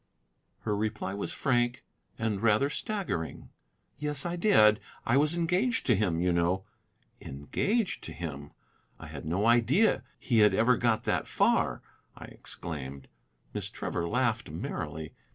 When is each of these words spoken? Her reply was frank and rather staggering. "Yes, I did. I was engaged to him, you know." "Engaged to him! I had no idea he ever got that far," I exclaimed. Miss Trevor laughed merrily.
Her 0.61 0.75
reply 0.75 1.13
was 1.13 1.31
frank 1.31 1.83
and 2.17 2.41
rather 2.41 2.71
staggering. 2.71 3.51
"Yes, 3.99 4.25
I 4.25 4.35
did. 4.35 4.79
I 5.05 5.15
was 5.15 5.35
engaged 5.37 5.85
to 5.85 5.95
him, 5.95 6.19
you 6.19 6.33
know." 6.33 6.63
"Engaged 7.21 8.03
to 8.05 8.11
him! 8.11 8.49
I 8.99 9.05
had 9.05 9.25
no 9.25 9.45
idea 9.45 10.01
he 10.17 10.41
ever 10.41 10.75
got 10.75 11.03
that 11.03 11.27
far," 11.27 11.83
I 12.17 12.25
exclaimed. 12.25 13.09
Miss 13.53 13.69
Trevor 13.69 14.07
laughed 14.09 14.49
merrily. 14.49 15.13